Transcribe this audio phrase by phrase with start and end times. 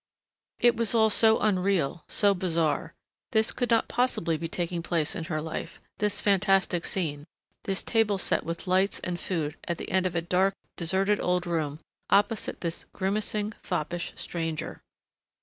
[0.59, 2.95] It was all so unreal, so bizarre.
[3.33, 7.27] This could not possibly be taking place in her life, this fantastic scene,
[7.65, 11.45] this table set with lights and food at the end of a dark, deserted old
[11.45, 14.81] room opposite this grimacing, foppish stranger....